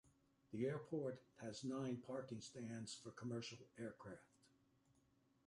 [0.51, 4.33] The airport has nine parking stands for commercial aircraft.